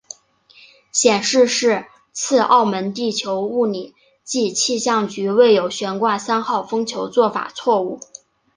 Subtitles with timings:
[0.91, 3.93] 显示是次澳门地球物理
[4.23, 7.99] 暨气象局未有悬挂三号风球做法错误。